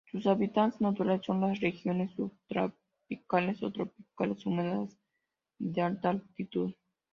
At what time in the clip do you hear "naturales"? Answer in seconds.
0.81-1.21